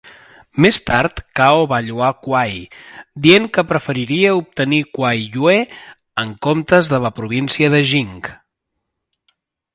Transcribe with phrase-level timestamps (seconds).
[0.63, 2.55] Més tard, Cao va lloar Kuai,
[3.27, 5.59] dient que preferiria obtenir Kuai Yue
[6.25, 8.19] en comptes de la província de Jing.